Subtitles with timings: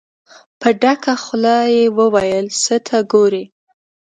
[0.59, 3.45] په ډکه خوله يې وويل: څه ته ګورئ؟